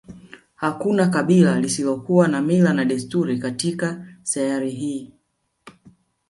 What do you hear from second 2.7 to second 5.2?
na desturi katika sayari hii